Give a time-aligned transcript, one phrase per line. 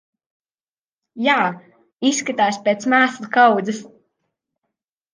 [1.25, 1.35] Jā,
[2.13, 3.87] izskatās pēc mēslu kaudzes.